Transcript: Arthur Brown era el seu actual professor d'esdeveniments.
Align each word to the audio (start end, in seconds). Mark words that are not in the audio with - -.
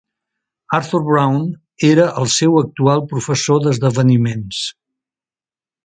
Arthur 0.77 1.01
Brown 1.09 1.43
era 1.89 2.07
el 2.23 2.31
seu 2.37 2.57
actual 2.63 3.05
professor 3.13 3.63
d'esdeveniments. 3.67 4.65